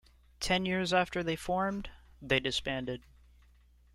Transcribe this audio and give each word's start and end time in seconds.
Ten 0.39 0.65
years 0.65 0.93
after 0.93 1.21
they 1.21 1.35
formed, 1.35 1.91
they 2.19 2.39
disbanded. 2.39 3.03